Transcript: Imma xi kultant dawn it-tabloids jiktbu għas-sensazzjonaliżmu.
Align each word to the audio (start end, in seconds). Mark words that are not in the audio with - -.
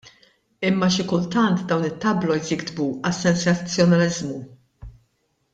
Imma 0.69 0.87
xi 0.95 1.03
kultant 1.11 1.61
dawn 1.73 1.85
it-tabloids 1.89 2.49
jiktbu 2.53 2.89
għas-sensazzjonaliżmu. 3.11 4.39